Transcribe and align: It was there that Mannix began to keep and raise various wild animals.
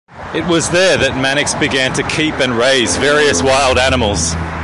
It 0.33 0.43
was 0.49 0.71
there 0.71 0.97
that 0.97 1.21
Mannix 1.21 1.53
began 1.53 1.93
to 1.93 2.01
keep 2.01 2.33
and 2.39 2.57
raise 2.57 2.97
various 2.97 3.43
wild 3.43 3.77
animals. 3.77 4.33